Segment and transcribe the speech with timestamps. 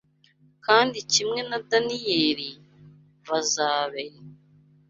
[0.65, 2.49] kandi kimwe na Daniyeli,
[3.27, 4.17] bazabera